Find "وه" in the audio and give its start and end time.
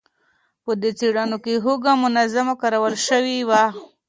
3.49-3.63